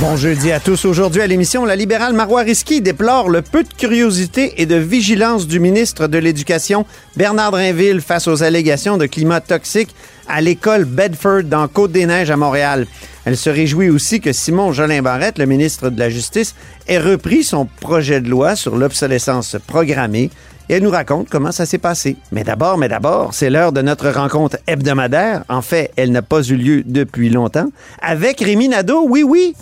Bon 0.00 0.16
jeudi 0.16 0.52
à 0.52 0.60
tous. 0.60 0.84
Aujourd'hui 0.84 1.22
à 1.22 1.26
l'émission, 1.26 1.64
la 1.64 1.76
libérale 1.76 2.12
Marois 2.12 2.42
Risky 2.42 2.82
déplore 2.82 3.30
le 3.30 3.40
peu 3.40 3.62
de 3.62 3.72
curiosité 3.72 4.60
et 4.60 4.66
de 4.66 4.74
vigilance 4.74 5.46
du 5.46 5.60
ministre 5.60 6.08
de 6.08 6.18
l'Éducation, 6.18 6.84
Bernard 7.16 7.52
Drinville, 7.52 8.02
face 8.02 8.28
aux 8.28 8.42
allégations 8.42 8.98
de 8.98 9.06
climat 9.06 9.40
toxique 9.40 9.94
à 10.28 10.42
l'école 10.42 10.84
Bedford 10.84 11.44
dans 11.44 11.68
Côte-des-Neiges 11.68 12.30
à 12.30 12.36
Montréal. 12.36 12.86
Elle 13.24 13.38
se 13.38 13.48
réjouit 13.48 13.88
aussi 13.88 14.20
que 14.20 14.32
Simon 14.34 14.72
Jolin 14.72 15.00
Barrette, 15.00 15.38
le 15.38 15.46
ministre 15.46 15.88
de 15.88 15.98
la 15.98 16.10
Justice, 16.10 16.54
ait 16.86 16.98
repris 16.98 17.44
son 17.44 17.64
projet 17.64 18.20
de 18.20 18.28
loi 18.28 18.56
sur 18.56 18.76
l'obsolescence 18.76 19.56
programmée 19.66 20.30
et 20.68 20.74
elle 20.74 20.82
nous 20.82 20.90
raconte 20.90 21.28
comment 21.28 21.52
ça 21.52 21.66
s'est 21.66 21.78
passé. 21.78 22.16
Mais 22.32 22.44
d'abord, 22.44 22.78
mais 22.78 22.88
d'abord, 22.88 23.34
c'est 23.34 23.50
l'heure 23.50 23.72
de 23.72 23.82
notre 23.82 24.10
rencontre 24.10 24.58
hebdomadaire. 24.66 25.44
En 25.48 25.62
fait, 25.62 25.92
elle 25.96 26.12
n'a 26.12 26.22
pas 26.22 26.42
eu 26.42 26.56
lieu 26.56 26.82
depuis 26.84 27.30
longtemps. 27.30 27.66
Avec 28.00 28.40
Rémi 28.40 28.68
Nadeau, 28.68 29.06
oui, 29.08 29.22
oui. 29.22 29.54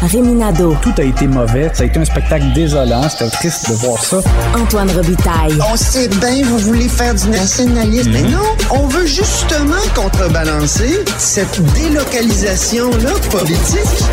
Rémi 0.00 0.34
Nadeau. 0.34 0.76
Tout 0.80 0.94
a 0.98 1.02
été 1.02 1.26
mauvais. 1.26 1.70
Ça 1.74 1.82
a 1.82 1.86
été 1.86 1.98
un 1.98 2.04
spectacle 2.04 2.44
désolant. 2.54 3.08
C'était 3.08 3.30
triste 3.30 3.68
de 3.68 3.74
voir 3.74 4.02
ça. 4.02 4.20
Antoine 4.54 4.90
Robitaille. 4.90 5.58
On 5.72 5.76
sait 5.76 6.08
bien, 6.08 6.44
vous 6.44 6.58
voulez 6.58 6.88
faire 6.88 7.14
du 7.14 7.28
nationalisme. 7.28 8.12
Mais 8.12 8.22
non, 8.22 8.38
on 8.70 8.86
veut 8.86 9.06
justement 9.06 9.74
contrebalancer 9.96 11.04
cette 11.18 11.60
délocalisation-là 11.74 13.10
politique. 13.30 14.04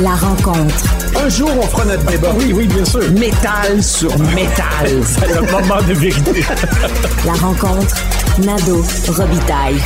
La 0.00 0.14
rencontre. 0.14 1.22
Un 1.22 1.28
jour, 1.28 1.50
on 1.54 1.66
fera 1.66 1.84
notre 1.84 2.06
débat. 2.06 2.32
Oui, 2.38 2.54
oui, 2.54 2.66
bien 2.66 2.84
sûr. 2.84 3.02
Métal 3.10 3.82
sur 3.82 4.18
métal. 4.18 4.88
C'est 5.04 5.28
le 5.28 5.42
moment 5.42 5.82
de 5.86 5.92
vérité. 5.92 6.40
La 7.26 7.34
rencontre. 7.34 7.94
Nadeau. 8.38 8.80
Robitaille. 9.08 9.76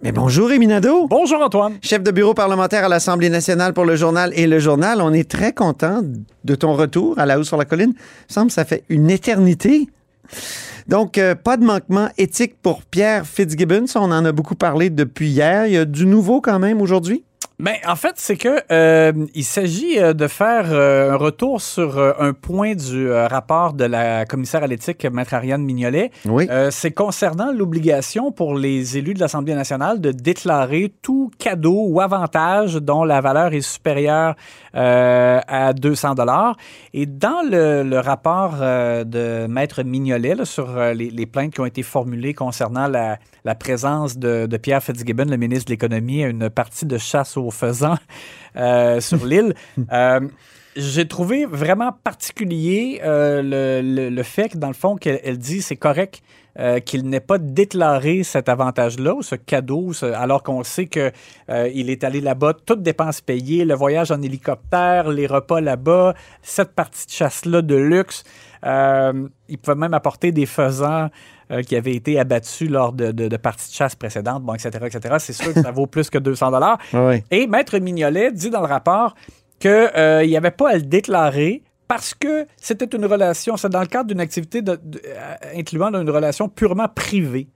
Mais 0.00 0.12
bonjour, 0.12 0.48
Rémi 0.48 0.68
Nadeau. 0.68 1.08
Bonjour, 1.08 1.42
Antoine. 1.42 1.74
Chef 1.82 2.04
de 2.04 2.12
bureau 2.12 2.34
parlementaire 2.34 2.84
à 2.84 2.88
l'Assemblée 2.88 3.30
nationale 3.30 3.72
pour 3.72 3.84
le 3.84 3.96
journal 3.96 4.32
et 4.36 4.46
le 4.46 4.60
journal. 4.60 5.00
On 5.02 5.12
est 5.12 5.28
très 5.28 5.52
content 5.52 6.00
de 6.44 6.54
ton 6.54 6.74
retour 6.74 7.18
à 7.18 7.26
la 7.26 7.40
hausse 7.40 7.48
sur 7.48 7.56
la 7.56 7.64
colline. 7.64 7.94
Il 7.94 8.28
me 8.28 8.32
semble 8.32 8.46
que 8.46 8.54
ça 8.54 8.64
fait 8.64 8.84
une 8.88 9.10
éternité. 9.10 9.88
Donc, 10.86 11.18
euh, 11.18 11.34
pas 11.34 11.56
de 11.56 11.64
manquement 11.64 12.10
éthique 12.16 12.54
pour 12.62 12.84
Pierre 12.84 13.26
Fitzgibbons. 13.26 13.86
On 13.96 14.12
en 14.12 14.24
a 14.24 14.30
beaucoup 14.30 14.54
parlé 14.54 14.88
depuis 14.88 15.30
hier. 15.30 15.66
Il 15.66 15.72
y 15.72 15.78
a 15.78 15.84
du 15.84 16.06
nouveau 16.06 16.40
quand 16.40 16.60
même 16.60 16.80
aujourd'hui? 16.80 17.24
Ben, 17.58 17.76
en 17.86 17.96
fait, 17.96 18.14
c'est 18.16 18.36
que 18.36 18.60
euh, 18.72 19.12
il 19.34 19.44
s'agit 19.44 19.98
euh, 19.98 20.14
de 20.14 20.26
faire 20.26 20.66
euh, 20.70 21.12
un 21.12 21.16
retour 21.16 21.60
sur 21.60 21.98
euh, 21.98 22.12
un 22.18 22.32
point 22.32 22.74
du 22.74 23.10
rapport 23.12 23.72
de 23.72 23.84
la 23.84 24.24
commissaire 24.24 24.62
à 24.62 24.66
l'éthique, 24.66 25.04
Maître 25.12 25.34
Ariane 25.34 25.62
Mignolet. 25.62 26.10
Oui. 26.24 26.48
C'est 26.70 26.90
concernant 26.90 27.52
l'obligation 27.52 28.32
pour 28.32 28.54
les 28.54 28.98
élus 28.98 29.14
de 29.14 29.20
l'Assemblée 29.20 29.54
nationale 29.54 30.00
de 30.00 30.10
déclarer 30.10 30.92
tout 31.02 31.30
cadeau 31.38 31.86
ou 31.88 32.00
avantage 32.00 32.74
dont 32.74 33.04
la 33.04 33.20
valeur 33.20 33.52
est 33.52 33.60
supérieure 33.60 34.34
à 34.74 35.72
200 35.72 36.14
dollars. 36.14 36.56
Et 36.94 37.06
dans 37.06 37.42
le, 37.48 37.82
le 37.82 37.98
rapport 37.98 38.54
de 38.56 39.46
Maître 39.46 39.82
Mignolet 39.82 40.34
là, 40.34 40.44
sur 40.44 40.78
les, 40.94 41.10
les 41.10 41.26
plaintes 41.26 41.52
qui 41.52 41.60
ont 41.60 41.66
été 41.66 41.82
formulées 41.82 42.34
concernant 42.34 42.86
la, 42.88 43.18
la 43.44 43.54
présence 43.54 44.18
de, 44.18 44.46
de 44.46 44.56
Pierre 44.56 44.82
Fitzgibbon, 44.82 45.24
le 45.24 45.36
ministre 45.36 45.66
de 45.66 45.72
l'Économie, 45.72 46.24
à 46.24 46.28
une 46.28 46.50
partie 46.50 46.86
de 46.86 46.98
chasse 46.98 47.36
aux 47.36 47.50
faisans 47.52 47.98
euh, 48.56 49.00
sur 49.00 49.24
l'île. 49.24 49.54
J'ai 50.74 51.06
trouvé 51.06 51.44
vraiment 51.44 51.92
particulier 52.04 53.00
euh, 53.04 53.42
le, 53.42 53.82
le- 53.86 54.08
le 54.08 54.22
fait 54.22 54.48
que, 54.50 54.56
dans 54.58 54.68
le 54.68 54.72
fond, 54.74 54.96
qu'elle 54.96 55.20
elle 55.22 55.36
dit 55.38 55.60
c'est 55.60 55.76
correct 55.76 56.22
euh, 56.58 56.80
qu'il 56.80 57.08
n'ait 57.08 57.20
pas 57.20 57.38
déclaré 57.38 58.22
cet 58.22 58.48
avantage-là, 58.48 59.14
ou 59.14 59.22
ce 59.22 59.34
cadeau, 59.34 59.92
ce- 59.92 60.06
alors 60.06 60.42
qu'on 60.42 60.64
sait 60.64 60.86
que 60.86 61.10
euh, 61.50 61.64
est 61.74 62.04
allé 62.04 62.20
là-bas, 62.22 62.54
toutes 62.66 62.82
dépenses 62.82 63.20
payées, 63.20 63.64
le 63.66 63.74
voyage 63.74 64.10
en 64.10 64.20
hélicoptère, 64.22 65.08
les 65.10 65.26
repas 65.26 65.60
là-bas, 65.60 66.14
cette 66.42 66.72
partie 66.74 67.06
de 67.06 67.10
chasse-là 67.12 67.60
de 67.62 67.74
luxe. 67.74 68.24
Euh, 68.64 69.28
il 69.48 69.58
pouvait 69.58 69.76
même 69.76 69.94
apporter 69.94 70.32
des 70.32 70.46
faisans 70.46 71.08
qui 71.66 71.76
avaient 71.76 71.94
été 71.94 72.18
abattus 72.18 72.70
lors 72.70 72.94
de, 72.94 73.12
de- 73.12 73.28
de 73.28 73.36
parties 73.36 73.68
de 73.70 73.74
chasse 73.74 73.94
précédentes, 73.94 74.42
bon, 74.42 74.54
etc., 74.54 74.70
etc. 74.86 75.16
C'est 75.18 75.34
sûr 75.34 75.52
que 75.52 75.60
ça 75.60 75.70
vaut 75.70 75.86
plus 75.86 76.08
que 76.08 76.16
200 76.16 76.50
dollars. 76.50 76.78
Oui. 76.94 77.22
Et 77.30 77.46
Maître 77.46 77.76
Mignolet 77.78 78.32
dit 78.32 78.48
dans 78.48 78.60
le 78.62 78.66
rapport 78.68 79.14
qu'il 79.62 80.28
n'y 80.28 80.36
avait 80.36 80.50
pas 80.50 80.70
à 80.70 80.74
le 80.74 80.82
déclarer 80.82 81.62
parce 81.88 82.14
que 82.14 82.46
c'était 82.56 82.96
une 82.96 83.04
relation, 83.06 83.56
c'est 83.56 83.68
dans 83.68 83.80
le 83.80 83.86
cadre 83.86 84.08
d'une 84.08 84.20
activité 84.20 84.62
de- 84.62 84.78
de- 84.82 85.00
euh, 85.06 85.34
incluant 85.60 85.92
une 85.94 86.08
relation 86.10 86.48
purement 86.48 86.88
privée. 86.88 87.48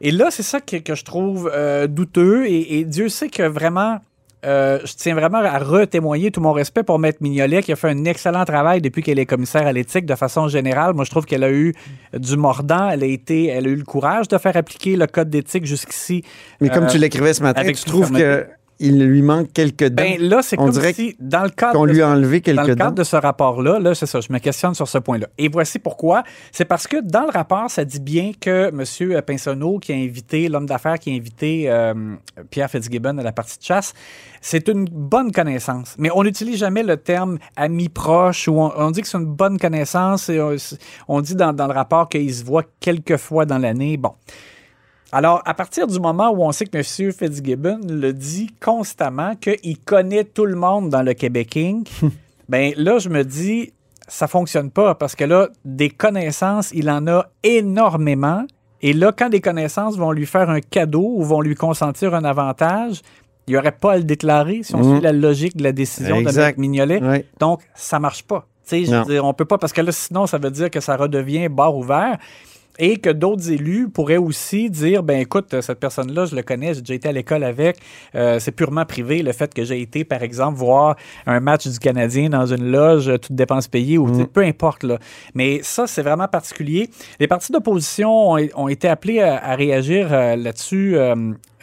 Et 0.00 0.10
là, 0.10 0.26
c'est 0.30 0.42
ça 0.42 0.60
que, 0.60 0.76
que 0.76 0.94
je 0.94 1.04
trouve 1.04 1.50
euh, 1.54 1.86
douteux. 1.86 2.46
Et, 2.46 2.78
et 2.78 2.84
Dieu 2.84 3.08
sait 3.08 3.28
que 3.28 3.44
vraiment, 3.44 3.98
euh, 4.44 4.78
je 4.84 4.92
tiens 4.94 5.14
vraiment 5.14 5.38
à 5.38 5.58
retémoigner 5.58 6.30
tout 6.30 6.40
mon 6.40 6.52
respect 6.52 6.82
pour 6.82 6.98
Maître 6.98 7.18
Mignolet, 7.22 7.62
qui 7.62 7.72
a 7.72 7.76
fait 7.76 7.88
un 7.88 8.04
excellent 8.04 8.44
travail 8.44 8.80
depuis 8.82 9.02
qu'elle 9.02 9.18
est 9.18 9.26
commissaire 9.26 9.66
à 9.66 9.72
l'éthique 9.72 10.04
de 10.06 10.14
façon 10.16 10.48
générale. 10.48 10.92
Moi, 10.94 11.04
je 11.04 11.10
trouve 11.10 11.24
qu'elle 11.24 11.44
a 11.44 11.50
eu 11.52 11.72
du 12.12 12.36
mordant. 12.36 12.90
Elle 12.90 13.04
a, 13.04 13.06
été, 13.06 13.46
elle 13.46 13.66
a 13.66 13.70
eu 13.70 13.76
le 13.76 13.84
courage 13.84 14.28
de 14.28 14.36
faire 14.38 14.56
appliquer 14.56 14.96
le 14.96 15.06
code 15.06 15.30
d'éthique 15.30 15.64
jusqu'ici. 15.66 16.22
Mais 16.60 16.68
comme 16.68 16.84
Euh, 16.84 16.88
tu 16.88 16.98
l'écrivais 16.98 17.32
ce 17.32 17.42
matin, 17.42 17.62
tu 17.64 17.84
trouves 17.84 18.06
fermeté. 18.12 18.50
Qu'il 18.78 19.02
lui 19.04 19.22
manque 19.22 19.52
quelques 19.52 19.84
dents. 19.88 20.02
Ben 20.02 20.20
là, 20.20 20.40
c'est 20.42 20.56
comme 20.56 20.70
dirait 20.70 20.92
si, 20.92 21.16
dans 21.18 21.42
le 21.44 21.50
cadre 21.50 21.72
qu'on 21.78 21.86
de 21.86 21.90
lui 21.92 21.98
ce- 21.98 22.02
a 22.02 22.08
enlevé 22.10 22.40
dans 22.40 22.52
le 22.52 22.56
quelques 22.66 22.78
cadre 22.78 22.90
dents. 22.90 22.94
de 23.00 23.04
ce 23.04 23.16
rapport-là, 23.16 23.78
là, 23.78 23.94
c'est 23.94 24.06
ça, 24.06 24.20
je 24.20 24.32
me 24.32 24.38
questionne 24.38 24.74
sur 24.74 24.86
ce 24.88 24.98
point-là. 24.98 25.26
Et 25.38 25.48
voici 25.48 25.78
pourquoi. 25.78 26.22
C'est 26.52 26.64
parce 26.64 26.86
que 26.86 27.00
dans 27.02 27.22
le 27.24 27.30
rapport, 27.30 27.70
ça 27.70 27.84
dit 27.84 28.00
bien 28.00 28.32
que 28.40 28.68
M. 28.68 29.22
Pinsonneau, 29.22 29.78
qui 29.78 29.92
a 29.92 29.96
invité, 29.96 30.48
l'homme 30.48 30.66
d'affaires 30.66 30.98
qui 30.98 31.10
a 31.10 31.14
invité 31.14 31.64
euh, 31.70 31.94
Pierre 32.50 32.70
Fitzgibbon 32.70 33.18
à 33.18 33.22
la 33.22 33.32
partie 33.32 33.58
de 33.58 33.64
chasse, 33.64 33.94
c'est 34.40 34.68
une 34.68 34.84
bonne 34.84 35.32
connaissance. 35.32 35.94
Mais 35.98 36.10
on 36.14 36.22
n'utilise 36.22 36.58
jamais 36.58 36.82
le 36.82 36.96
terme 36.96 37.38
ami 37.56 37.88
proche 37.88 38.48
ou 38.48 38.60
on, 38.60 38.72
on 38.76 38.90
dit 38.90 39.00
que 39.02 39.08
c'est 39.08 39.18
une 39.18 39.24
bonne 39.24 39.58
connaissance 39.58 40.28
et 40.28 40.40
on, 40.40 40.54
on 41.08 41.20
dit 41.20 41.34
dans, 41.34 41.52
dans 41.52 41.66
le 41.66 41.72
rapport 41.72 42.08
qu'il 42.08 42.32
se 42.32 42.44
voit 42.44 42.62
quelques 42.80 43.16
fois 43.16 43.46
dans 43.46 43.58
l'année. 43.58 43.96
Bon. 43.96 44.12
Alors, 45.12 45.40
à 45.44 45.54
partir 45.54 45.86
du 45.86 46.00
moment 46.00 46.30
où 46.30 46.42
on 46.42 46.52
sait 46.52 46.66
que 46.66 46.76
M. 46.76 47.12
Fitzgibbon 47.12 47.80
le 47.88 48.12
dit 48.12 48.50
constamment 48.60 49.34
qu'il 49.36 49.78
connaît 49.78 50.24
tout 50.24 50.46
le 50.46 50.56
monde 50.56 50.90
dans 50.90 51.02
le 51.02 51.14
Québec 51.14 51.56
Inc., 51.56 51.88
ben 52.48 52.72
là, 52.76 52.98
je 52.98 53.08
me 53.08 53.22
dis, 53.24 53.72
ça 54.08 54.26
fonctionne 54.26 54.70
pas 54.70 54.94
parce 54.94 55.14
que 55.14 55.24
là, 55.24 55.48
des 55.64 55.90
connaissances, 55.90 56.70
il 56.72 56.90
en 56.90 57.06
a 57.06 57.26
énormément. 57.42 58.44
Et 58.82 58.92
là, 58.92 59.12
quand 59.16 59.28
des 59.28 59.40
connaissances 59.40 59.96
vont 59.96 60.12
lui 60.12 60.26
faire 60.26 60.50
un 60.50 60.60
cadeau 60.60 61.14
ou 61.16 61.22
vont 61.24 61.40
lui 61.40 61.54
consentir 61.54 62.14
un 62.14 62.24
avantage, 62.24 63.00
il 63.46 63.52
n'y 63.52 63.58
aurait 63.58 63.72
pas 63.72 63.92
à 63.92 63.96
le 63.96 64.04
déclarer 64.04 64.62
si 64.64 64.74
on 64.74 64.78
Mhm. 64.78 64.92
suit 64.94 65.00
la 65.02 65.12
logique 65.12 65.56
de 65.56 65.62
la 65.62 65.72
décision 65.72 66.20
de. 66.20 66.28
M. 66.38 66.54
Mignolet. 66.58 67.00
Oui. 67.02 67.24
Donc, 67.38 67.62
ça 67.74 67.98
marche 68.00 68.24
pas. 68.24 68.46
Je 68.70 68.90
veux 68.90 69.04
dire, 69.04 69.24
on 69.24 69.32
peut 69.32 69.44
pas, 69.44 69.58
parce 69.58 69.72
que 69.72 69.80
là, 69.80 69.92
sinon, 69.92 70.26
ça 70.26 70.38
veut 70.38 70.50
dire 70.50 70.68
que 70.70 70.80
ça 70.80 70.96
redevient 70.96 71.48
bar 71.48 71.76
ouvert. 71.76 72.18
Et 72.78 72.98
que 72.98 73.08
d'autres 73.10 73.50
élus 73.50 73.88
pourraient 73.88 74.16
aussi 74.18 74.68
dire, 74.68 75.02
ben 75.02 75.18
écoute, 75.20 75.54
cette 75.62 75.80
personne-là, 75.80 76.26
je 76.26 76.36
le 76.36 76.42
connais, 76.42 76.74
j'ai 76.74 76.80
déjà 76.82 76.94
été 76.94 77.08
à 77.08 77.12
l'école 77.12 77.42
avec, 77.44 77.78
euh, 78.14 78.38
c'est 78.38 78.52
purement 78.52 78.84
privé 78.84 79.22
le 79.22 79.32
fait 79.32 79.52
que 79.54 79.64
j'ai 79.64 79.80
été, 79.80 80.04
par 80.04 80.22
exemple, 80.22 80.58
voir 80.58 80.96
un 81.26 81.40
match 81.40 81.66
du 81.66 81.78
Canadien 81.78 82.28
dans 82.28 82.44
une 82.46 82.70
loge, 82.70 83.10
toutes 83.22 83.32
dépenses 83.32 83.66
payées, 83.68 83.96
ou 83.98 84.10
tu 84.10 84.16
sais, 84.18 84.26
peu 84.26 84.42
importe. 84.42 84.82
Là. 84.82 84.98
Mais 85.34 85.60
ça, 85.62 85.86
c'est 85.86 86.02
vraiment 86.02 86.28
particulier. 86.28 86.90
Les 87.18 87.26
partis 87.26 87.50
d'opposition 87.52 88.32
ont, 88.32 88.38
ont 88.54 88.68
été 88.68 88.88
appelés 88.88 89.20
à, 89.20 89.42
à 89.42 89.54
réagir 89.54 90.08
euh, 90.12 90.36
là-dessus 90.36 90.96
euh, 90.96 91.14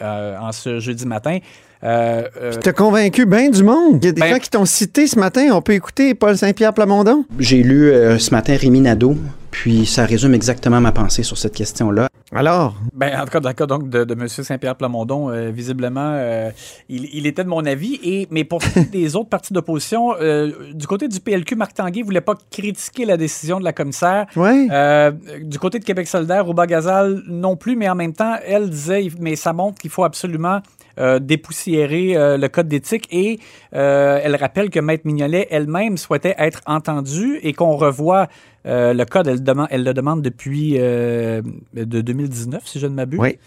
euh, 0.02 0.36
en 0.38 0.50
ce 0.52 0.80
jeudi 0.80 1.06
matin. 1.06 1.38
Euh, 1.84 2.22
euh, 2.40 2.52
T'as 2.62 2.72
convaincu 2.72 3.26
bien 3.26 3.50
du 3.50 3.62
monde. 3.62 3.98
Il 4.02 4.06
y 4.06 4.08
a 4.08 4.12
des 4.12 4.20
Ben- 4.20 4.30
gens 4.34 4.38
qui 4.38 4.48
t'ont 4.50 4.64
cité 4.64 5.06
ce 5.06 5.18
matin. 5.18 5.48
On 5.52 5.60
peut 5.60 5.74
écouter 5.74 6.14
Paul 6.14 6.36
Saint-Pierre 6.36 6.72
Plamondon. 6.72 7.24
J'ai 7.38 7.62
lu 7.62 7.90
euh, 7.92 8.18
ce 8.18 8.30
matin 8.30 8.56
Rémi 8.58 8.80
Nadeau, 8.80 9.16
puis 9.54 9.86
ça 9.86 10.04
résume 10.04 10.34
exactement 10.34 10.80
ma 10.80 10.90
pensée 10.90 11.22
sur 11.22 11.38
cette 11.38 11.54
question-là. 11.54 12.08
Alors, 12.34 12.74
Ben, 12.92 13.16
en 13.20 13.24
tout 13.24 13.30
cas, 13.30 13.38
dans 13.38 13.50
le 13.50 13.54
cas 13.54 13.66
donc 13.66 13.88
de, 13.88 14.02
de 14.02 14.12
M. 14.14 14.26
Saint-Pierre 14.26 14.74
Plamondon, 14.74 15.30
euh, 15.30 15.50
visiblement, 15.52 16.10
euh, 16.12 16.50
il, 16.88 17.08
il 17.14 17.24
était 17.28 17.44
de 17.44 17.48
mon 17.48 17.64
avis. 17.64 18.00
Et, 18.02 18.26
mais 18.32 18.42
pour 18.42 18.60
ce 18.64 18.68
qui 18.70 18.78
est 18.80 18.90
des 18.90 19.14
autres 19.16 19.28
partis 19.28 19.52
d'opposition, 19.52 20.12
euh, 20.20 20.50
du 20.74 20.88
côté 20.88 21.06
du 21.06 21.20
PLQ, 21.20 21.54
Marc 21.54 21.72
Tanguay 21.74 22.00
ne 22.00 22.04
voulait 22.04 22.20
pas 22.20 22.34
critiquer 22.50 23.04
la 23.04 23.16
décision 23.16 23.60
de 23.60 23.64
la 23.64 23.72
commissaire. 23.72 24.26
ouais. 24.34 24.66
Euh, 24.72 25.12
du 25.40 25.60
côté 25.60 25.78
de 25.78 25.84
Québec 25.84 26.08
solidaire, 26.08 26.44
Rouba 26.44 26.66
Gazal 26.66 27.22
non 27.28 27.54
plus, 27.54 27.76
mais 27.76 27.88
en 27.88 27.94
même 27.94 28.12
temps, 28.12 28.34
elle 28.44 28.68
disait, 28.68 29.06
mais 29.20 29.36
ça 29.36 29.52
montre 29.52 29.78
qu'il 29.80 29.90
faut 29.90 30.02
absolument 30.02 30.62
euh, 30.98 31.18
dépoussiérer 31.18 32.16
euh, 32.16 32.36
le 32.36 32.48
code 32.48 32.68
d'éthique 32.68 33.08
et 33.10 33.40
euh, 33.74 34.20
elle 34.22 34.36
rappelle 34.36 34.70
que 34.70 34.80
Maître 34.80 35.06
Mignolet 35.06 35.48
elle-même 35.50 35.96
souhaitait 35.96 36.34
être 36.38 36.60
entendue 36.66 37.40
et 37.42 37.52
qu'on 37.52 37.76
revoie 37.76 38.28
euh, 38.66 38.94
le 38.94 39.04
code. 39.04 39.28
Elle, 39.28 39.42
elle 39.70 39.84
le 39.84 39.94
demande 39.94 40.22
depuis 40.22 40.72
de 40.74 41.42
2019, 41.74 42.62
si 42.66 42.78
je 42.78 42.86
ne 42.86 42.94
m'abuse. 42.94 43.20
Oui. 43.20 43.38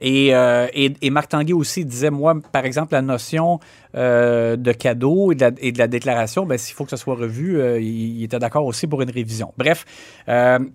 Et, 0.00 0.34
euh, 0.34 0.68
et, 0.74 0.92
et 1.02 1.10
Marc 1.10 1.30
Tanguay 1.30 1.52
aussi 1.52 1.84
disait, 1.84 2.10
moi, 2.10 2.34
par 2.52 2.64
exemple, 2.64 2.92
la 2.92 3.02
notion 3.02 3.58
euh, 3.96 4.56
de 4.56 4.72
cadeau 4.72 5.32
et 5.32 5.34
de 5.34 5.78
la, 5.78 5.88
déclaration, 5.88 6.46
ben, 6.46 6.58
s'il 6.58 6.74
faut 6.74 6.84
que 6.84 6.90
ça 6.90 6.96
soit 6.96 7.16
revu, 7.16 7.60
euh, 7.60 7.80
il, 7.80 8.22
était 8.22 8.38
d'accord 8.38 8.64
aussi 8.64 8.86
pour 8.86 9.02
une 9.02 9.10
révision. 9.10 9.52
Bref, 9.56 9.84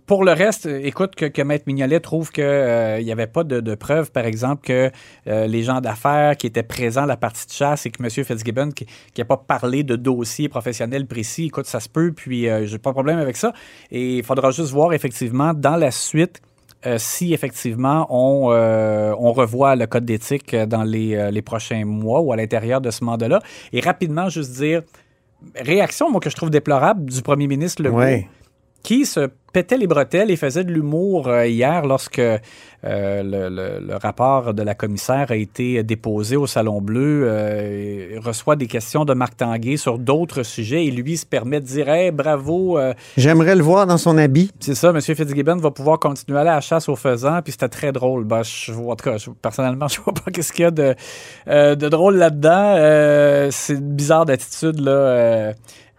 pour 0.07 0.23
le 0.23 0.31
reste, 0.31 0.65
écoute, 0.65 1.15
que, 1.15 1.25
que 1.25 1.41
Maître 1.41 1.65
Mignolet 1.67 1.99
trouve 1.99 2.31
qu'il 2.31 2.43
n'y 2.43 3.11
avait 3.11 3.27
pas 3.27 3.43
de, 3.43 3.59
de 3.59 3.75
preuves, 3.75 4.11
par 4.11 4.25
exemple, 4.25 4.65
que 4.65 4.91
les 5.25 5.63
gens 5.63 5.81
d'affaires 5.81 6.35
qui 6.37 6.47
étaient 6.47 6.63
présents 6.63 7.03
à 7.03 7.07
la 7.07 7.17
partie 7.17 7.45
de 7.45 7.51
chasse 7.51 7.85
et 7.85 7.91
que 7.91 8.03
M. 8.03 8.09
Fitzgibbon, 8.09 8.71
qui 8.71 8.87
n'a 9.17 9.25
pas 9.25 9.37
parlé 9.37 9.83
de 9.83 9.95
dossier 9.95 10.49
professionnel 10.49 11.05
précis, 11.05 11.45
écoute, 11.45 11.65
ça 11.65 11.79
se 11.79 11.89
peut, 11.89 12.11
puis 12.11 12.47
j'ai 12.63 12.77
pas 12.77 12.89
de 12.89 12.95
problème 12.95 13.19
avec 13.19 13.37
ça. 13.37 13.53
Et 13.91 14.17
il 14.17 14.23
faudra 14.23 14.51
juste 14.51 14.71
voir, 14.71 14.93
effectivement, 14.93 15.53
dans 15.53 15.75
la 15.75 15.91
suite, 15.91 16.41
euh, 16.85 16.97
si 16.97 17.33
effectivement 17.33 18.07
on, 18.09 18.51
euh, 18.51 19.13
on 19.17 19.31
revoit 19.31 19.75
le 19.75 19.87
code 19.87 20.05
d'éthique 20.05 20.55
dans 20.55 20.83
les, 20.83 21.15
euh, 21.15 21.31
les 21.31 21.41
prochains 21.41 21.85
mois 21.85 22.21
ou 22.21 22.33
à 22.33 22.35
l'intérieur 22.35 22.81
de 22.81 22.91
ce 22.91 23.03
mandat-là. 23.03 23.39
Et 23.71 23.79
rapidement, 23.79 24.29
juste 24.29 24.51
dire, 24.51 24.81
réaction, 25.55 26.11
moi, 26.11 26.19
que 26.19 26.29
je 26.29 26.35
trouve 26.35 26.49
déplorable 26.49 27.05
du 27.05 27.21
premier 27.21 27.47
ministre 27.47 27.83
Legault, 27.83 27.97
Ouais. 27.97 28.27
Qui 28.83 29.05
se 29.05 29.29
pétait 29.53 29.77
les 29.77 29.85
bretelles 29.87 30.31
et 30.31 30.35
faisait 30.35 30.63
de 30.63 30.71
l'humour 30.71 31.27
euh, 31.27 31.45
hier 31.47 31.85
lorsque 31.85 32.17
euh, 32.17 32.37
le, 32.83 33.49
le- 33.49 33.79
le 33.87 33.95
rapport 33.97 34.53
de 34.53 34.63
la 34.63 34.73
commissaire 34.73 35.27
a 35.29 35.35
été 35.35 35.83
déposé 35.83 36.35
au 36.35 36.47
Salon 36.47 36.81
Bleu. 36.81 37.23
euh, 37.27 38.19
reçoit 38.23 38.55
des 38.55 38.65
questions 38.65 39.05
de 39.05 39.13
Marc 39.13 39.37
Tanguay 39.37 39.77
sur 39.77 39.99
d'autres 39.99 40.41
sujets 40.43 40.85
et 40.85 40.91
lui 40.91 41.15
se 41.17 41.25
permet 41.25 41.61
de 41.61 41.65
dire 41.65 41.87
Hey, 41.87 42.09
bravo, 42.11 42.77
euh, 42.79 42.93
J'aimerais 43.15 43.55
le 43.55 43.61
voir 43.63 43.85
dans 43.85 43.99
son 43.99 44.17
habit. 44.17 44.49
c'est 44.59 44.75
ça, 44.75 44.89
M. 44.89 44.99
Fitzgibbon 44.99 45.57
va 45.57 45.69
pouvoir 45.71 45.99
continuer 45.99 46.39
à 46.39 46.41
aller 46.41 46.49
à 46.49 46.55
la 46.55 46.61
chasse 46.61 46.89
aux 46.89 46.95
faisans, 46.95 47.41
puis 47.43 47.51
c'était 47.51 47.69
très 47.69 47.91
drôle. 47.91 48.23
Ben, 48.25 48.41
je, 48.43 48.73
en 48.73 48.95
tout 48.95 49.05
cas, 49.09 49.17
je- 49.17 49.29
personnellement, 49.29 49.87
je 49.93 50.01
vois 50.01 50.13
pas 50.13 50.31
qu'est-ce 50.31 50.51
qu'il 50.51 50.63
y 50.63 50.65
a 50.67 50.71
de, 50.71 50.95
de 51.47 51.89
drôle 51.89 52.15
là-dedans. 52.17 53.49
C'est 53.51 53.73
une 53.75 53.93
bizarre 53.95 54.25
d'attitude, 54.25 54.79
là. 54.79 55.53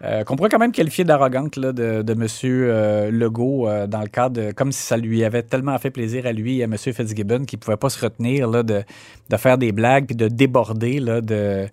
Euh, 0.04 0.22
qu'on 0.22 0.36
pourrait 0.36 0.50
quand 0.50 0.58
même 0.58 0.72
qualifier 0.72 1.04
d'arrogante 1.04 1.56
là, 1.56 1.72
de, 1.72 2.04
M. 2.12 2.26
euh, 2.44 3.10
Legault 3.10 3.68
euh, 3.68 3.86
dans 3.86 4.02
le 4.02 4.08
cadre 4.08 4.42
de, 4.42 4.52
comme 4.52 4.70
si 4.70 4.82
ça 4.82 4.98
lui 4.98 5.24
avait 5.24 5.42
tellement 5.42 5.78
fait 5.78 5.90
plaisir 5.90 6.26
à 6.26 6.32
lui 6.32 6.58
et 6.58 6.62
à 6.62 6.66
M. 6.66 6.76
Fitzgibbon 6.76 7.44
qu'il 7.46 7.58
pouvait 7.58 7.78
pas 7.78 7.88
se 7.88 8.04
retenir 8.04 8.48
là, 8.48 8.62
de, 8.62 8.82
de 9.30 9.36
faire 9.36 9.56
des 9.56 9.72
blagues 9.72 10.06
puis 10.06 10.16
de 10.16 10.28
déborder 10.28 11.00
là, 11.00 11.22
de, 11.22 11.68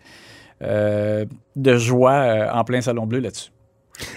de 0.62 1.78
joie 1.78 2.50
en 2.54 2.64
plein 2.64 2.82
salon 2.82 3.06
bleu 3.06 3.20
là-dessus. 3.20 3.52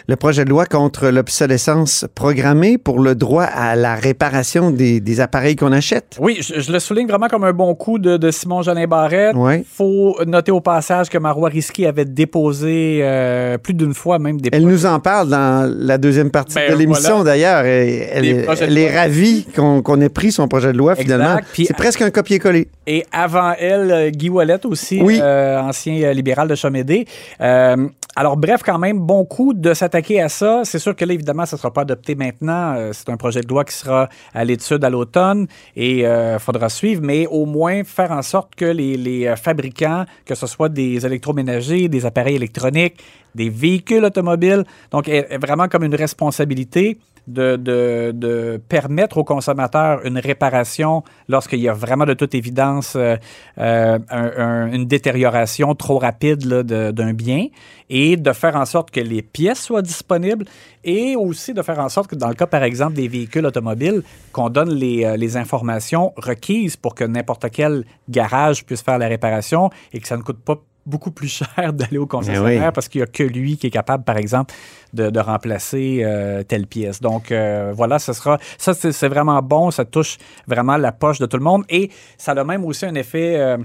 Le 0.08 0.16
projet 0.16 0.44
de 0.44 0.50
loi 0.50 0.64
contre 0.66 1.08
l'obsolescence 1.08 2.06
programmée 2.14 2.78
pour 2.78 3.00
le 3.00 3.14
droit 3.14 3.44
à 3.44 3.76
la 3.76 3.94
réparation 3.94 4.70
des, 4.70 5.00
des 5.00 5.20
appareils 5.20 5.56
qu'on 5.56 5.72
achète. 5.72 6.16
Oui, 6.20 6.38
je, 6.40 6.60
je 6.60 6.72
le 6.72 6.78
souligne 6.78 7.06
vraiment 7.06 7.28
comme 7.28 7.44
un 7.44 7.52
bon 7.52 7.74
coup 7.74 7.98
de, 7.98 8.16
de 8.16 8.30
Simon 8.30 8.62
Jolin 8.62 8.86
Barrette. 8.86 9.36
Ouais. 9.36 9.62
faut 9.70 10.16
noter 10.26 10.52
au 10.52 10.60
passage 10.60 11.08
que 11.10 11.18
Marois 11.18 11.48
Risky 11.50 11.84
avait 11.86 12.04
déposé 12.04 13.00
euh, 13.02 13.58
plus 13.58 13.74
d'une 13.74 13.94
fois 13.94 14.18
même 14.18 14.40
des 14.40 14.50
Elle 14.52 14.64
nous 14.66 14.86
en 14.86 15.00
parle 15.00 15.28
dans 15.28 15.70
la 15.78 15.98
deuxième 15.98 16.30
partie 16.30 16.54
Ben, 16.54 16.72
de 16.72 16.76
l'émission 16.78 17.16
voilà. 17.16 17.24
d'ailleurs. 17.32 17.64
Elle, 17.64 18.24
est- 18.24 18.46
elle 18.62 18.96
ravie 18.96 19.46
qu'on 19.54 20.00
ait 20.00 20.08
pris 20.08 20.32
son 20.32 20.48
projet 20.48 20.72
de 20.72 20.78
loi 20.78 20.94
finalement. 20.96 21.38
Exact. 21.38 21.46
C'est 21.66 21.76
presque 21.76 22.02
un 22.02 22.10
copier-coller. 22.10 22.68
Et 22.86 23.04
avant 23.12 23.52
elle, 23.58 23.90
euh, 23.90 24.10
Guy 24.10 24.28
Wallet 24.30 24.64
aussi, 24.66 25.00
Oui. 25.02 25.18
euh, 25.20 25.60
ancien 25.60 26.12
libéral 26.12 26.48
de 26.48 26.54
Chomédé. 26.54 27.06
Euh, 27.40 27.76
alors, 28.16 28.36
bref, 28.36 28.62
quand 28.64 28.78
même, 28.78 29.00
bon 29.00 29.24
coup 29.24 29.54
de 29.54 29.74
s'attaquer 29.74 30.20
à 30.20 30.28
ça. 30.28 30.62
C'est 30.64 30.78
sûr 30.78 30.94
que 30.94 31.04
là, 31.04 31.14
évidemment, 31.14 31.46
ça 31.46 31.56
ne 31.56 31.58
sera 31.58 31.72
pas 31.72 31.80
adopté 31.82 32.14
maintenant. 32.14 32.74
Euh, 32.76 32.90
c'est 32.92 33.08
un 33.08 33.16
projet 33.16 33.40
de 33.40 33.48
loi 33.48 33.64
qui 33.64 33.74
sera 33.74 34.08
à 34.32 34.44
l'étude 34.44 34.84
à 34.84 34.90
l'automne 34.90 35.48
et 35.74 36.00
il 36.00 36.36
faudra 36.38 36.68
suivre, 36.68 37.02
mais 37.02 37.26
au 37.26 37.44
moins 37.44 37.82
faire 37.82 38.12
en 38.12 38.22
sorte 38.22 38.54
que 38.54 38.64
les, 38.64 38.96
les, 38.96 39.26
euh, 39.26 39.36
fabricants, 39.36 40.04
que 40.24 40.34
ce 40.34 40.46
soit 40.46 40.68
des 40.68 41.04
électroménagers, 41.04 41.88
des 41.88 42.06
appareils 42.06 42.36
électroniques, 42.36 43.02
des 43.34 43.50
véhicules 43.50 44.04
automobiles, 44.04 44.64
donc 44.90 45.08
est, 45.08 45.26
est 45.30 45.38
vraiment 45.38 45.68
comme 45.68 45.84
une 45.84 45.94
responsabilité 45.94 46.98
de, 47.26 48.60
permettre 48.68 49.18
aux 49.18 49.24
consommateurs 49.24 50.00
une 50.04 50.18
réparation 50.18 51.02
lorsqu'il 51.28 51.60
y 51.60 51.68
a 51.68 51.72
vraiment 51.72 52.04
de 52.04 52.14
toute 52.14 52.34
évidence 52.34 52.94
euh, 52.96 53.16
euh, 53.58 53.98
un- 54.10 54.32
un- 54.36 54.72
une 54.72 54.86
détérioration 54.86 55.74
trop 55.74 55.98
rapide 55.98 56.46
d'un 56.46 57.12
bien 57.12 57.46
et 57.90 58.16
de 58.16 58.32
faire 58.32 58.56
en 58.56 58.64
sorte 58.64 58.90
que 58.90 59.00
les 59.00 59.22
pièces 59.22 59.60
soient 59.62 59.82
disponibles 59.82 60.44
et 60.84 61.16
aussi 61.16 61.54
de 61.54 61.62
faire 61.62 61.78
en 61.80 61.88
sorte 61.88 62.10
que 62.10 62.14
dans 62.16 62.28
le 62.28 62.34
cas, 62.34 62.46
par 62.46 62.62
exemple, 62.62 62.94
des 62.94 63.08
véhicules 63.08 63.46
automobiles, 63.46 64.02
qu'on 64.32 64.50
donne 64.50 64.70
les, 64.74 65.04
euh, 65.04 65.16
les 65.16 65.36
informations 65.36 66.12
requises 66.16 66.76
pour 66.76 66.94
que 66.94 67.04
n'importe 67.04 67.46
quel 67.50 67.84
garage 68.08 68.64
puisse 68.64 68.82
faire 68.82 68.98
la 68.98 69.08
réparation 69.08 69.70
et 69.92 70.00
que 70.00 70.08
ça 70.08 70.16
ne 70.16 70.22
coûte 70.22 70.40
pas 70.44 70.56
beaucoup 70.86 71.10
plus 71.10 71.28
cher 71.28 71.72
d'aller 71.72 71.98
au 71.98 72.06
concessionnaire 72.06 72.66
oui. 72.66 72.72
parce 72.74 72.88
qu'il 72.88 73.00
n'y 73.00 73.04
a 73.04 73.06
que 73.06 73.22
lui 73.22 73.56
qui 73.56 73.68
est 73.68 73.70
capable, 73.70 74.04
par 74.04 74.16
exemple, 74.16 74.54
de, 74.92 75.10
de 75.10 75.18
remplacer 75.20 76.02
euh, 76.04 76.42
telle 76.42 76.66
pièce. 76.66 77.00
Donc 77.00 77.32
euh, 77.32 77.72
voilà, 77.74 77.98
ce 77.98 78.12
sera 78.12 78.38
ça, 78.58 78.74
c'est 78.74 79.08
vraiment 79.08 79.40
bon, 79.42 79.70
ça 79.70 79.84
touche 79.84 80.18
vraiment 80.46 80.76
la 80.76 80.92
poche 80.92 81.18
de 81.18 81.26
tout 81.26 81.36
le 81.36 81.42
monde 81.42 81.64
et 81.68 81.90
ça 82.18 82.32
a 82.32 82.44
même 82.44 82.64
aussi 82.64 82.84
un 82.86 82.94
effet 82.94 83.36
euh, 83.36 83.56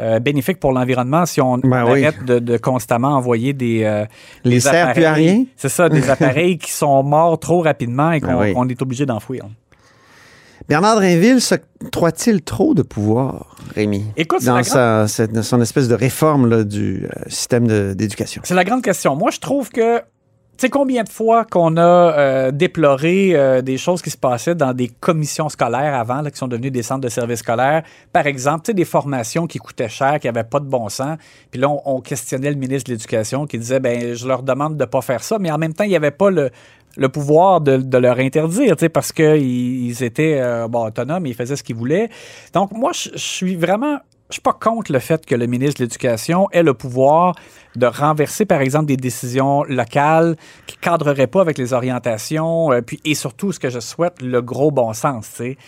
euh, 0.00 0.18
bénéfique 0.18 0.58
pour 0.58 0.72
l'environnement 0.72 1.26
si 1.26 1.40
on 1.40 1.58
Ben 1.58 1.84
oui. 1.84 2.02
arrête 2.04 2.24
de, 2.24 2.38
de 2.38 2.56
constamment 2.56 3.08
envoyer 3.16 3.52
des 3.52 3.84
euh, 3.84 4.06
Les 4.44 4.52
des 4.56 4.60
sert 4.60 4.92
plus 4.94 5.04
à 5.04 5.10
appareils- 5.10 5.28
rien? 5.30 5.44
C'est 5.56 5.68
ça, 5.68 5.88
des 5.88 6.08
appareils 6.16 6.58
qui 6.58 6.72
sont 6.72 7.02
morts 7.02 7.38
trop 7.38 7.60
rapidement 7.62 8.12
et 8.12 8.20
qu'on 8.20 8.38
Ben 8.38 8.54
oui. 8.56 8.70
est 8.72 8.82
obligé 8.82 9.04
d'enfouir. 9.06 9.44
Bernard 10.68 10.96
Drinville 10.96 11.40
s'octroie-t-il 11.40 12.42
trop 12.42 12.74
de 12.74 12.82
pouvoir, 12.82 13.56
Rémi, 13.74 14.04
Écoute, 14.16 14.44
dans 14.44 14.62
sa, 14.62 15.06
son 15.08 15.60
espèce 15.60 15.88
de 15.88 15.94
réforme 15.94 16.48
là, 16.48 16.64
du 16.64 17.04
euh, 17.04 17.08
système 17.28 17.94
d'éducation? 17.94 18.42
C'est 18.44 18.54
la 18.54 18.64
grande 18.64 18.82
question. 18.82 19.16
Moi, 19.16 19.30
je 19.30 19.38
trouve 19.38 19.70
que 19.70 19.98
tu 19.98 20.66
sais 20.66 20.70
combien 20.70 21.02
de 21.02 21.08
fois 21.08 21.46
qu'on 21.46 21.78
a 21.78 21.80
euh, 21.80 22.50
déploré 22.50 23.34
euh, 23.34 23.62
des 23.62 23.78
choses 23.78 24.02
qui 24.02 24.10
se 24.10 24.18
passaient 24.18 24.54
dans 24.54 24.74
des 24.74 24.88
commissions 24.88 25.48
scolaires 25.48 25.94
avant, 25.94 26.20
là, 26.20 26.30
qui 26.30 26.36
sont 26.36 26.46
devenues 26.46 26.70
des 26.70 26.82
centres 26.82 27.00
de 27.00 27.08
services 27.08 27.40
scolaires? 27.40 27.82
Par 28.12 28.26
exemple, 28.26 28.62
tu 28.64 28.70
sais, 28.70 28.74
des 28.74 28.84
formations 28.84 29.46
qui 29.46 29.58
coûtaient 29.58 29.88
cher, 29.88 30.20
qui 30.20 30.26
n'avaient 30.26 30.44
pas 30.44 30.60
de 30.60 30.66
bon 30.66 30.90
sens. 30.90 31.16
Puis 31.50 31.60
là, 31.60 31.70
on, 31.70 31.80
on 31.86 32.00
questionnait 32.00 32.50
le 32.50 32.56
ministre 32.56 32.88
de 32.90 32.92
l'Éducation 32.94 33.46
qui 33.46 33.58
disait, 33.58 33.80
ben, 33.80 34.14
je 34.14 34.28
leur 34.28 34.42
demande 34.42 34.76
de 34.76 34.84
ne 34.84 34.88
pas 34.88 35.00
faire 35.00 35.24
ça, 35.24 35.38
mais 35.40 35.50
en 35.50 35.58
même 35.58 35.72
temps, 35.72 35.84
il 35.84 35.90
n'y 35.90 35.96
avait 35.96 36.10
pas 36.10 36.30
le 36.30 36.50
le 36.96 37.08
pouvoir 37.08 37.60
de, 37.60 37.76
de 37.76 37.98
leur 37.98 38.18
interdire, 38.18 38.76
tu 38.76 38.80
sais, 38.80 38.88
parce 38.88 39.12
qu'ils 39.12 39.86
ils 39.86 40.02
étaient 40.02 40.38
euh, 40.40 40.68
bon, 40.68 40.86
autonomes 40.86 41.26
ils 41.26 41.34
faisaient 41.34 41.56
ce 41.56 41.62
qu'ils 41.62 41.76
voulaient. 41.76 42.08
Donc, 42.52 42.72
moi, 42.72 42.92
je 42.92 43.10
suis 43.16 43.56
vraiment 43.56 43.98
je 44.32 44.36
suis 44.36 44.42
pas 44.42 44.54
contre 44.54 44.92
le 44.92 44.98
fait 44.98 45.26
que 45.26 45.34
le 45.34 45.46
ministre 45.46 45.80
de 45.80 45.84
l'Éducation 45.84 46.48
ait 46.52 46.62
le 46.62 46.72
pouvoir 46.72 47.34
de 47.76 47.84
renverser, 47.84 48.46
par 48.46 48.62
exemple, 48.62 48.86
des 48.86 48.96
décisions 48.96 49.62
locales 49.64 50.36
qui 50.66 50.78
cadreraient 50.78 51.26
pas 51.26 51.42
avec 51.42 51.58
les 51.58 51.74
orientations, 51.74 52.72
euh, 52.72 52.80
puis 52.80 52.98
et 53.04 53.14
surtout, 53.14 53.52
ce 53.52 53.60
que 53.60 53.68
je 53.68 53.78
souhaite, 53.78 54.22
le 54.22 54.40
gros 54.40 54.70
bon 54.70 54.94
sens, 54.94 55.28
tu 55.28 55.36
sais. 55.36 55.58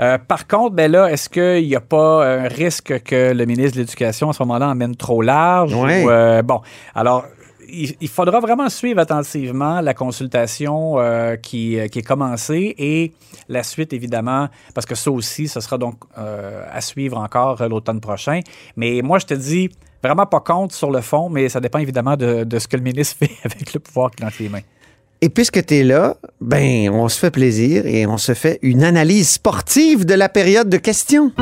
Euh, 0.00 0.18
par 0.18 0.46
contre, 0.46 0.74
ben 0.74 0.90
là, 0.90 1.10
est-ce 1.10 1.28
qu'il 1.28 1.66
n'y 1.66 1.76
a 1.76 1.80
pas 1.80 2.24
un 2.24 2.48
risque 2.48 3.02
que 3.02 3.32
le 3.32 3.46
ministre 3.46 3.76
de 3.76 3.82
l'Éducation, 3.82 4.30
à 4.30 4.32
ce 4.32 4.42
moment-là, 4.44 4.68
emmène 4.68 4.94
trop 4.94 5.22
large? 5.22 5.74
Ouais. 5.74 6.04
Ou, 6.04 6.10
euh, 6.10 6.42
bon, 6.42 6.60
alors, 6.94 7.24
il, 7.68 8.08
faudra 8.08 8.40
vraiment 8.40 8.68
suivre 8.68 9.00
attentivement 9.00 9.80
la 9.80 9.94
consultation 9.94 10.98
euh, 10.98 11.36
qui, 11.36 11.78
euh, 11.78 11.88
qui 11.88 12.00
est 12.00 12.02
commencée 12.02 12.74
et 12.78 13.12
la 13.48 13.62
suite, 13.62 13.92
évidemment, 13.92 14.48
parce 14.74 14.86
que 14.86 14.94
ça 14.94 15.10
aussi, 15.10 15.48
ce 15.48 15.60
sera 15.60 15.78
donc 15.78 15.96
euh, 16.18 16.64
à 16.70 16.80
suivre 16.80 17.18
encore 17.18 17.66
l'automne 17.68 18.00
prochain. 18.00 18.40
Mais 18.76 19.00
moi, 19.02 19.18
je 19.18 19.26
te 19.26 19.34
dis, 19.34 19.70
vraiment 20.02 20.26
pas 20.26 20.40
contre 20.40 20.74
sur 20.74 20.90
le 20.90 21.00
fond, 21.00 21.28
mais 21.28 21.48
ça 21.48 21.60
dépend 21.60 21.78
évidemment 21.78 22.16
de, 22.16 22.44
de 22.44 22.58
ce 22.58 22.68
que 22.68 22.76
le 22.76 22.82
ministre 22.82 23.16
fait 23.20 23.32
avec 23.44 23.74
le 23.74 23.80
pouvoir 23.80 24.10
qu'il 24.10 24.24
a 24.24 24.28
entre 24.28 24.36
les 24.40 24.48
mains. 24.48 24.60
Et 25.20 25.28
puisque 25.30 25.64
tu 25.64 25.76
es 25.76 25.84
là, 25.84 26.16
ben, 26.40 26.90
on 26.90 27.08
se 27.08 27.18
fait 27.18 27.30
plaisir 27.30 27.86
et 27.86 28.06
on 28.06 28.18
se 28.18 28.34
fait 28.34 28.58
une 28.62 28.84
analyse 28.84 29.30
sportive 29.30 30.04
de 30.04 30.14
la 30.14 30.28
période 30.28 30.68
de 30.68 30.76
questions. 30.76 31.32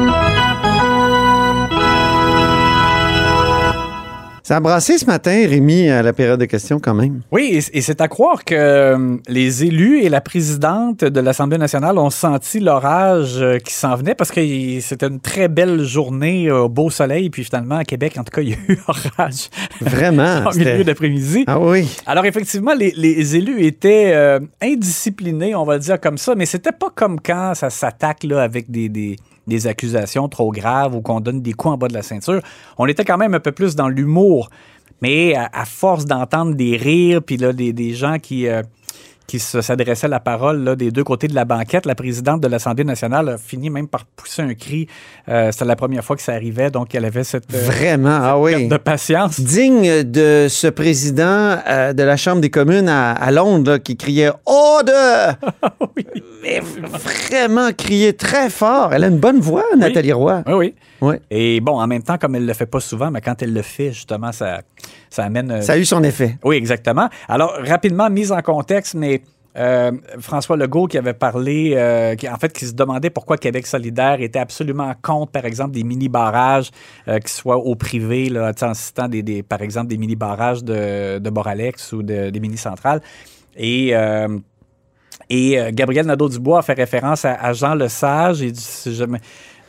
Ça 4.44 4.56
a 4.56 4.60
brassé 4.60 4.98
ce 4.98 5.06
matin, 5.06 5.30
Rémi, 5.30 5.88
à 5.88 6.02
la 6.02 6.12
période 6.12 6.40
de 6.40 6.46
questions 6.46 6.80
quand 6.80 6.94
même. 6.94 7.20
Oui, 7.30 7.62
et, 7.72 7.80
c'est 7.80 8.00
à 8.00 8.08
croire 8.08 8.44
que 8.44 8.54
euh, 8.56 9.16
les 9.28 9.62
élus 9.62 10.00
et 10.02 10.08
la 10.08 10.20
présidente 10.20 11.04
de 11.04 11.20
l'Assemblée 11.20 11.58
nationale 11.58 11.96
ont 11.96 12.10
senti 12.10 12.58
l'orage 12.58 13.40
euh, 13.40 13.58
qui 13.58 13.72
s'en 13.72 13.94
venait 13.94 14.16
parce 14.16 14.32
que 14.32 14.40
c'était 14.80 15.06
une 15.06 15.20
très 15.20 15.46
belle 15.46 15.84
journée 15.84 16.50
au 16.50 16.68
beau 16.68 16.90
soleil. 16.90 17.30
Puis 17.30 17.44
finalement, 17.44 17.76
à 17.76 17.84
Québec, 17.84 18.16
en 18.18 18.24
tout 18.24 18.32
cas, 18.32 18.42
il 18.42 18.48
y 18.48 18.54
a 18.54 18.56
eu 18.68 18.78
orage 18.88 19.48
Vraiment. 19.80 20.42
en 20.46 20.50
milieu 20.50 20.82
d'après-midi. 20.82 21.44
Ah 21.46 21.60
oui. 21.60 21.88
Alors 22.06 22.24
effectivement, 22.24 22.74
les, 22.74 22.92
les 22.96 23.36
élus 23.36 23.64
étaient 23.64 24.12
euh, 24.12 24.40
indisciplinés, 24.60 25.54
on 25.54 25.64
va 25.64 25.78
dire 25.78 26.00
comme 26.00 26.18
ça, 26.18 26.34
mais 26.34 26.46
c'était 26.46 26.72
pas 26.72 26.90
comme 26.92 27.20
quand 27.20 27.54
ça 27.54 27.70
s'attaque 27.70 28.24
là 28.24 28.42
avec 28.42 28.70
des, 28.72 28.88
des, 28.88 29.16
des 29.46 29.66
accusations 29.66 30.28
trop 30.28 30.50
graves 30.52 30.94
ou 30.94 31.00
qu'on 31.00 31.20
donne 31.20 31.40
des 31.42 31.52
coups 31.52 31.74
en 31.74 31.76
bas 31.76 31.88
de 31.88 31.94
la 31.94 32.02
ceinture. 32.02 32.40
On 32.78 32.86
était 32.86 33.04
quand 33.04 33.18
même 33.18 33.34
un 33.34 33.40
peu 33.40 33.52
plus 33.52 33.74
dans 33.74 33.88
l'humour, 33.88 34.50
mais 35.00 35.34
à, 35.34 35.64
force 35.64 36.04
d'entendre 36.04 36.54
des 36.54 36.76
rires 36.76 37.22
puis 37.22 37.36
là 37.36 37.52
des, 37.52 37.72
des 37.72 37.92
gens 37.92 38.18
qui 38.18 38.46
euh, 38.46 38.62
qui 39.26 39.38
s'adressait 39.38 40.08
la 40.08 40.20
parole 40.20 40.62
là, 40.64 40.76
des 40.76 40.90
deux 40.90 41.04
côtés 41.04 41.28
de 41.28 41.34
la 41.34 41.44
banquette. 41.44 41.86
La 41.86 41.94
présidente 41.94 42.40
de 42.40 42.48
l'Assemblée 42.48 42.84
nationale 42.84 43.28
a 43.30 43.38
fini 43.38 43.70
même 43.70 43.88
par 43.88 44.04
pousser 44.04 44.42
un 44.42 44.54
cri. 44.54 44.88
Euh, 45.28 45.50
C'était 45.52 45.64
la 45.64 45.76
première 45.76 46.04
fois 46.04 46.16
que 46.16 46.22
ça 46.22 46.32
arrivait, 46.32 46.70
donc 46.70 46.94
elle 46.94 47.04
avait 47.04 47.24
cette, 47.24 47.52
euh, 47.54 47.62
Vraiment, 47.64 48.18
ah 48.22 48.38
oui. 48.38 48.68
de 48.68 48.76
patience. 48.76 49.40
Digne 49.40 50.02
de 50.02 50.46
ce 50.48 50.66
président 50.66 51.56
euh, 51.68 51.92
de 51.92 52.02
la 52.02 52.16
Chambre 52.16 52.40
des 52.40 52.50
communes 52.50 52.88
à, 52.88 53.12
à 53.12 53.30
Londres 53.30 53.72
là, 53.72 53.78
qui 53.78 53.96
criait 53.96 54.30
«Order! 54.46 55.32
Mais 56.42 56.60
vraiment 56.60 57.70
criait 57.72 58.12
très 58.14 58.50
fort. 58.50 58.92
Elle 58.92 59.04
a 59.04 59.08
une 59.08 59.18
bonne 59.18 59.40
voix, 59.40 59.64
Nathalie 59.78 60.12
Roy. 60.12 60.42
Oui, 60.46 60.52
oui. 60.54 60.74
Et 61.30 61.60
bon, 61.60 61.80
en 61.80 61.86
même 61.86 62.02
temps, 62.02 62.16
comme 62.18 62.34
elle 62.36 62.46
le 62.46 62.52
fait 62.54 62.66
pas 62.66 62.80
souvent, 62.80 63.10
mais 63.10 63.20
quand 63.20 63.42
elle 63.42 63.52
le 63.52 63.62
fait, 63.62 63.92
justement, 63.92 64.32
ça, 64.32 64.60
ça 65.10 65.24
amène. 65.24 65.50
euh, 65.50 65.60
Ça 65.62 65.72
a 65.74 65.78
eu 65.78 65.84
son 65.84 66.02
effet. 66.04 66.38
Oui, 66.44 66.56
exactement. 66.56 67.08
Alors, 67.28 67.54
rapidement, 67.66 68.08
mise 68.08 68.30
en 68.32 68.40
contexte, 68.40 68.94
mais 68.94 69.22
euh, 69.56 69.92
François 70.18 70.56
Legault 70.56 70.86
qui 70.86 70.96
avait 70.96 71.12
parlé, 71.12 71.74
euh, 71.76 72.14
qui, 72.14 72.28
en 72.28 72.36
fait, 72.36 72.52
qui 72.52 72.64
se 72.66 72.72
demandait 72.72 73.10
pourquoi 73.10 73.36
Québec 73.36 73.66
solidaire 73.66 74.20
était 74.20 74.38
absolument 74.38 74.94
contre, 75.02 75.32
par 75.32 75.44
exemple, 75.44 75.72
des 75.72 75.84
mini-barrages 75.84 76.70
euh, 77.08 77.18
qui 77.18 77.32
soient 77.32 77.58
au 77.58 77.74
privé, 77.74 78.28
là, 78.30 78.52
en 78.62 78.74
citant, 78.74 79.08
des, 79.08 79.22
des- 79.22 79.42
par 79.42 79.60
exemple, 79.60 79.88
des 79.88 79.98
mini-barrages 79.98 80.64
de, 80.64 81.18
de 81.18 81.30
Boralex 81.30 81.92
ou 81.92 82.02
de- 82.02 82.30
des 82.30 82.40
mini-centrales. 82.40 83.02
Et... 83.56 83.92
et 85.28 85.58
Gabriel 85.72 86.06
Nadeau-Dubois 86.06 86.58
a 86.58 86.62
fait 86.62 86.72
référence 86.74 87.24
à, 87.24 87.34
à 87.34 87.52
Jean 87.52 87.74
Lesage. 87.74 88.42
Et 88.42 88.52
si 88.54 88.94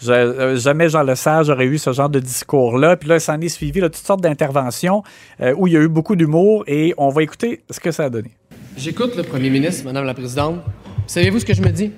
je- 0.01 0.11
euh, 0.11 0.55
jamais 0.55 0.89
Jean 0.89 1.03
Lesage 1.03 1.49
aurait 1.49 1.65
eu 1.65 1.77
ce 1.77 1.91
genre 1.93 2.09
de 2.09 2.19
discours-là. 2.19 2.95
Puis 2.97 3.09
là, 3.09 3.19
s'en 3.19 3.39
est 3.41 3.49
suivi 3.49 3.79
là, 3.79 3.89
toutes 3.89 4.05
sortes 4.05 4.21
d'interventions 4.21 5.03
euh, 5.41 5.53
où 5.57 5.67
il 5.67 5.73
y 5.73 5.77
a 5.77 5.81
eu 5.81 5.87
beaucoup 5.87 6.15
d'humour. 6.15 6.63
Et 6.67 6.93
on 6.97 7.09
va 7.09 7.23
écouter 7.23 7.63
ce 7.69 7.79
que 7.79 7.91
ça 7.91 8.05
a 8.05 8.09
donné. 8.09 8.31
J'écoute 8.77 9.15
le 9.15 9.23
premier 9.23 9.49
ministre, 9.49 9.85
Madame 9.85 10.05
la 10.05 10.13
Présidente. 10.13 10.61
Savez-vous 11.07 11.39
ce 11.39 11.45
que 11.45 11.53
je 11.53 11.61
me 11.61 11.69
dis? 11.69 11.91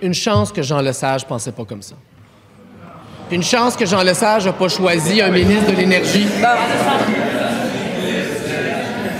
Une 0.00 0.14
chance 0.14 0.50
que 0.52 0.62
Jean 0.62 0.80
Lesage 0.80 1.26
pensait 1.26 1.52
pas 1.52 1.64
comme 1.64 1.82
ça. 1.82 1.94
Une 3.30 3.42
chance 3.42 3.76
que 3.76 3.86
Jean 3.86 4.02
Lesage 4.02 4.46
n'a 4.46 4.52
pas 4.52 4.68
choisi 4.68 5.20
un 5.22 5.30
ministre 5.30 5.70
de 5.70 5.76
l'Énergie. 5.76 6.26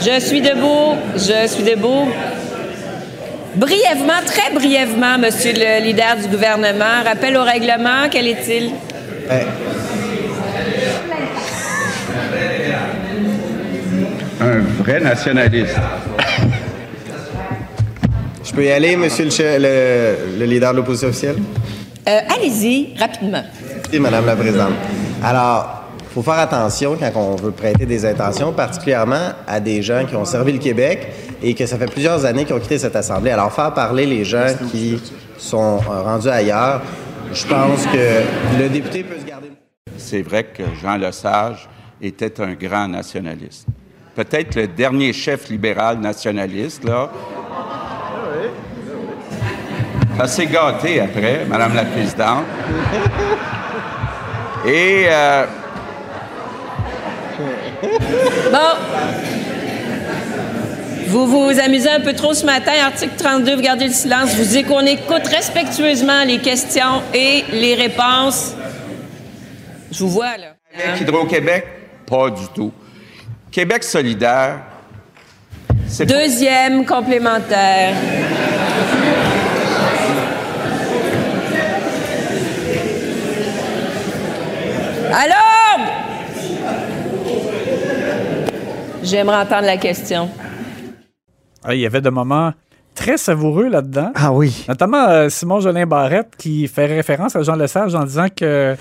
Je 0.01 0.21
suis 0.21 0.41
debout, 0.41 0.97
je 1.15 1.47
suis 1.47 1.63
debout. 1.63 2.09
Brièvement, 3.57 4.23
très 4.25 4.53
brièvement, 4.55 5.19
Monsieur 5.19 5.53
le 5.55 5.85
leader 5.85 6.17
du 6.17 6.29
gouvernement, 6.29 7.03
rappel 7.05 7.37
au 7.37 7.43
règlement, 7.45 8.09
quel 8.11 8.27
est-il? 8.29 8.71
Un 14.41 14.61
vrai 14.83 15.01
nationaliste. 15.01 15.77
Je 18.45 18.53
peux 18.53 18.65
y 18.65 18.71
aller, 18.73 18.97
monsieur 18.97 19.25
le, 19.25 19.31
le- 19.59 20.39
le 20.39 20.45
leader 20.45 20.73
de 20.73 20.79
l'opposition 20.79 21.09
officielle? 21.09 21.37
Euh, 22.09 22.19
Allez-y, 22.37 22.95
rapidement. 22.99 23.43
Oui, 23.93 23.99
madame 24.01 24.27
la 24.27 24.35
présidente. 24.37 24.73
Alors, 25.25 25.85
il 26.01 26.13
faut 26.13 26.23
faire 26.23 26.41
attention 26.41 26.97
quand 26.99 27.13
on 27.15 27.37
veut 27.37 27.53
prêter 27.53 27.87
des 27.87 28.05
intentions, 28.05 28.53
particulièrement 28.53 29.31
à 29.47 29.61
des 29.61 29.81
gens 29.81 30.05
qui 30.07 30.17
ont 30.17 30.25
servi 30.25 30.53
le 30.53 30.59
Québec 30.59 31.09
et 31.43 31.55
que 31.55 31.67
ça 31.67 31.77
fait 31.77 31.91
plusieurs 31.91 32.25
années 32.25 32.45
qu'ils 32.45 32.55
ont 32.55 32.61
quitté 32.61 32.79
cette 32.79 32.97
Assemblée. 32.97 33.31
Alors, 33.31 33.53
faire 33.53 33.75
parler 33.75 34.07
les 34.07 34.25
gens 34.25 34.47
qui 34.71 35.01
sont 35.37 35.81
euh, 35.91 36.03
rendus 36.03 36.29
ailleurs, 36.29 36.83
je 37.33 37.47
pense 37.47 37.87
que 37.87 38.59
le 38.59 38.69
député 38.69 39.03
peut 39.03 39.19
se 39.19 39.27
garder... 39.27 39.51
C'est 39.97 40.23
vrai 40.23 40.45
que 40.45 40.63
Jean 40.81 40.97
Lesage 40.97 41.69
était 42.01 42.41
un 42.41 42.55
grand 42.55 42.89
nationaliste. 42.89 43.67
Peut-être 44.15 44.55
le 44.55 44.69
dernier 44.69 45.13
chef 45.13 45.49
libéral 45.49 45.99
nationaliste, 45.99 46.85
là. 46.85 47.11
Ça 50.19 50.27
s'est 50.27 50.47
gâté 50.47 51.01
après, 51.01 51.47
Madame 51.49 51.75
la 51.75 51.85
Présidente. 51.85 52.45
Et 54.67 55.07
euh, 55.09 55.47
Bon. 58.53 58.92
Vous 61.13 61.27
vous 61.27 61.61
amusez 61.61 61.91
un 61.91 62.01
peu 62.01 62.15
trop 62.15 62.33
ce 62.33 62.47
matin. 62.47 62.73
Article 62.87 63.13
32, 63.19 63.57
vous 63.57 63.61
gardez 63.61 63.87
le 63.89 63.93
silence. 63.93 64.35
Vous 64.35 64.45
dites 64.47 64.67
qu'on 64.67 64.81
écoute 64.87 65.27
respectueusement 65.27 66.25
les 66.25 66.39
questions 66.39 67.03
et 67.13 67.45
les 67.53 67.75
réponses. 67.75 68.55
Je 69.91 69.99
vous 69.99 70.09
vois, 70.09 70.39
là. 70.39 70.55
Québec 70.75 71.01
Hydro-Québec, 71.03 71.67
pas 72.07 72.31
du 72.31 72.47
tout. 72.55 72.73
Québec 73.51 73.85
solidaire, 73.85 74.61
c'est 75.87 76.07
pas- 76.07 76.15
Deuxième 76.15 76.87
complémentaire. 76.87 77.95
Alors! 85.13 85.87
J'aimerais 89.03 89.37
entendre 89.43 89.67
la 89.67 89.77
question. 89.77 90.31
Il 91.71 91.79
y 91.79 91.87
avait 91.87 92.01
des 92.01 92.11
moments 92.11 92.53
très 92.95 93.17
savoureux 93.17 93.69
là-dedans. 93.69 94.13
Ah 94.15 94.33
oui. 94.33 94.65
Notamment 94.69 95.09
euh, 95.09 95.29
Simon 95.29 95.61
Jolin 95.61 95.87
Barrette 95.87 96.35
qui 96.37 96.69
fait 96.69 96.87
référence 96.87 97.37
à 97.37 97.43
Jean 97.43 97.57
Lesage 97.57 97.95
en 97.95 98.05
disant 98.05 98.27
que 98.35 98.77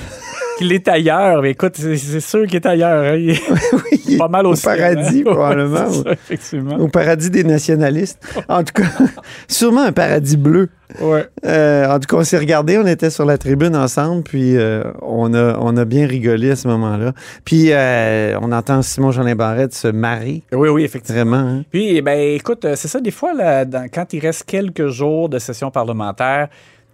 qu'il 0.62 0.72
est 0.74 0.88
ailleurs. 0.88 1.42
Mais 1.42 1.52
écoute, 1.52 1.74
c'est 1.76 2.20
sûr 2.20 2.46
qu'il 2.46 2.56
est 2.58 2.66
ailleurs. 2.66 3.04
hein. 3.14 3.16
Il 3.18 3.32
est 4.14 4.18
pas 4.18 4.28
mal 4.28 4.46
Au 4.46 4.54
paradis, 4.54 5.20
hein. 5.28 5.32
probablement. 5.32 5.80
Ouais, 5.80 5.86
c'est 5.92 6.04
ça, 6.04 6.12
effectivement. 6.12 6.76
Au 6.78 6.88
paradis 6.88 7.30
des 7.30 7.44
nationalistes. 7.44 8.20
En 8.48 8.64
tout 8.64 8.74
cas, 8.74 8.84
sûrement 9.48 9.82
un 9.82 9.92
paradis 9.92 10.38
bleu. 10.38 10.70
Ouais. 11.00 11.26
Euh, 11.46 11.88
en 11.88 12.00
tout 12.00 12.08
cas, 12.08 12.18
on 12.22 12.24
s'est 12.26 12.38
regardé, 12.38 12.78
on 12.78 12.86
était 12.86 13.10
sur 13.10 13.26
la 13.26 13.38
tribune 13.38 13.76
ensemble, 13.78 14.24
puis 14.24 14.58
euh, 14.58 14.84
on, 15.02 15.34
a, 15.34 15.58
on 15.60 15.78
a 15.78 15.86
bien 15.86 16.06
rigolé 16.06 16.52
à 16.52 16.56
ce 16.58 16.68
moment-là. 16.68 17.14
Puis 17.46 17.68
euh, 17.72 18.38
on 18.42 18.52
entend 18.52 18.82
Simon 18.82 19.12
Jeanin 19.12 19.36
Barrette 19.36 19.74
se 19.74 19.88
marrer. 19.88 20.44
Oui, 20.52 20.68
oui, 20.70 20.84
effectivement. 20.84 21.22
Vraiment, 21.22 21.38
hein? 21.60 21.64
Puis, 21.72 22.02
ben, 22.02 22.20
écoute, 22.36 22.68
c'est 22.76 22.90
ça, 22.90 23.00
des 23.00 23.12
fois, 23.12 23.34
là, 23.34 23.64
dans- 23.66 23.88
quand 23.92 24.12
il 24.14 24.20
reste 24.20 24.44
quelques 24.44 24.88
jours 24.88 25.30
de 25.30 25.40
session 25.40 25.72
parlementaire, 25.72 26.50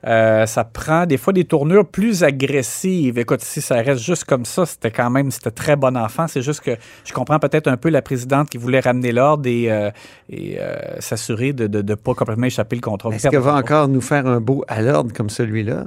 euh, 0.07 0.45
ça 0.45 0.63
prend 0.63 1.05
des 1.05 1.17
fois 1.17 1.33
des 1.33 1.43
tournures 1.43 1.85
plus 1.85 2.23
agressives. 2.23 3.17
Écoute, 3.17 3.41
si 3.41 3.61
ça 3.61 3.75
reste 3.75 4.01
juste 4.01 4.23
comme 4.23 4.45
ça, 4.45 4.65
c'était 4.65 4.91
quand 4.91 5.09
même, 5.09 5.31
c'était 5.31 5.51
très 5.51 5.75
bon 5.75 5.97
enfant. 5.97 6.27
C'est 6.27 6.41
juste 6.41 6.61
que 6.61 6.71
je 7.03 7.13
comprends 7.13 7.39
peut-être 7.39 7.67
un 7.67 7.77
peu 7.77 7.89
la 7.89 8.01
présidente 8.01 8.49
qui 8.49 8.57
voulait 8.57 8.79
ramener 8.79 9.11
l'ordre 9.11 9.47
et, 9.47 9.69
euh, 9.69 9.91
et 10.29 10.59
euh, 10.59 10.99
s'assurer 10.99 11.51
de 11.51 11.81
ne 11.81 11.95
pas 11.95 12.13
complètement 12.13 12.47
échapper 12.47 12.75
le 12.77 12.81
contrôle. 12.81 13.15
Est-ce 13.15 13.29
qu'elle 13.29 13.39
va 13.39 13.55
encore 13.55 13.87
nous 13.87 14.01
faire 14.01 14.25
un 14.27 14.39
beau 14.39 14.63
à 14.67 14.81
l'ordre 14.81 15.11
comme 15.13 15.29
celui-là? 15.29 15.83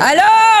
Alors! 0.00 0.51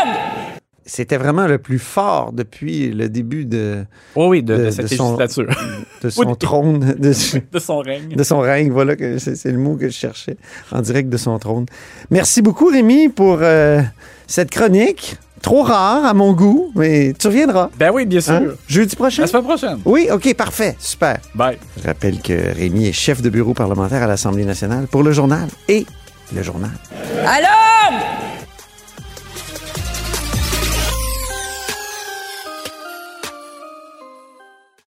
C'était 0.84 1.16
vraiment 1.16 1.46
le 1.46 1.58
plus 1.58 1.78
fort 1.78 2.32
depuis 2.32 2.88
le 2.90 3.08
début 3.08 3.44
de, 3.44 3.84
Oh 4.16 4.28
oui, 4.28 4.42
de, 4.42 4.56
de- 4.56 4.64
de 4.66 4.70
cette 4.70 4.90
de 4.90 4.96
son- 4.96 5.16
législature. 5.16 5.54
de 6.02 6.10
son 6.10 6.34
trône. 6.34 6.94
De, 6.98 7.12
de 7.52 7.58
son 7.60 7.78
règne. 7.78 8.08
de 8.16 8.22
son 8.24 8.40
règne, 8.40 8.70
voilà, 8.72 8.96
que 8.96 9.18
c'est 9.18 9.36
c'est 9.36 9.52
le 9.52 9.58
mot 9.58 9.76
que 9.76 9.88
je 9.88 9.94
cherchais, 9.94 10.36
en 10.72 10.80
direct 10.80 11.08
de 11.08 11.16
son 11.16 11.38
trône. 11.38 11.66
Merci 12.10 12.42
beaucoup, 12.42 12.66
Rémi, 12.66 13.08
pour 13.08 13.38
euh, 13.42 13.80
cette 14.26 14.50
chronique. 14.50 15.16
Trop 15.40 15.62
rare 15.64 16.04
à 16.04 16.14
mon 16.14 16.34
goût, 16.34 16.70
mais 16.76 17.14
tu 17.18 17.26
reviendras. 17.26 17.68
Ben 17.76 17.90
oui, 17.92 18.06
bien 18.06 18.20
sûr. 18.20 18.34
Hein? 18.34 18.44
Jeudi 18.68 18.94
prochain? 18.94 19.22
La 19.22 19.26
semaine 19.28 19.42
prochaine. 19.42 19.78
Oui, 19.84 20.06
OK, 20.12 20.32
parfait, 20.34 20.76
super. 20.78 21.18
Bye. 21.34 21.58
Je 21.82 21.86
rappelle 21.88 22.20
que 22.22 22.54
Rémi 22.54 22.86
est 22.86 22.92
chef 22.92 23.20
de 23.22 23.28
bureau 23.28 23.52
parlementaire 23.52 24.04
à 24.04 24.06
l'Assemblée 24.06 24.44
nationale 24.44 24.86
pour 24.86 25.02
le 25.02 25.10
journal 25.10 25.48
et 25.68 25.84
le 26.32 26.42
journal. 26.44 26.70
Alors! 27.26 28.21